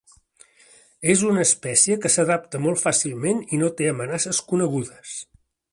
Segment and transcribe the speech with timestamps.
[1.13, 5.17] És una espècie que s'adapta molt fàcilment i no té amenaces conegudes.